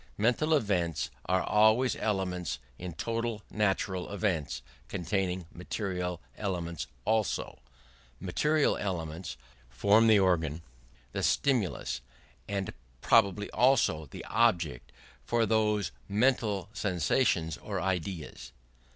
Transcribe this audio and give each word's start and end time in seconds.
Mental 0.17 0.55
events 0.55 1.11
are 1.27 1.43
always 1.43 1.95
elements 1.95 2.57
in 2.79 2.93
total 2.93 3.43
natural 3.51 4.11
events 4.11 4.63
containing 4.87 5.45
material 5.53 6.19
elements 6.39 6.87
also: 7.05 7.59
material 8.19 8.75
elements 8.77 9.37
form 9.69 10.07
the 10.07 10.17
organ, 10.17 10.63
the 11.11 11.21
stimulus, 11.21 12.01
and 12.47 12.73
probably 13.01 13.47
also 13.51 14.07
the 14.07 14.25
object 14.25 14.91
for 15.23 15.45
those 15.45 15.91
mental 16.09 16.67
sensations 16.73 17.57
or 17.57 17.79
ideas. 17.79 18.53